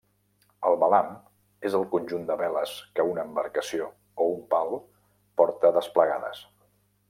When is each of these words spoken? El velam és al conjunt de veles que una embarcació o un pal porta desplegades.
El 0.69 0.77
velam 0.83 1.11
és 1.69 1.75
al 1.79 1.85
conjunt 1.91 2.23
de 2.31 2.37
veles 2.41 2.73
que 2.97 3.05
una 3.11 3.27
embarcació 3.31 3.91
o 4.25 4.29
un 4.33 4.43
pal 4.55 4.75
porta 5.43 5.75
desplegades. 5.81 6.45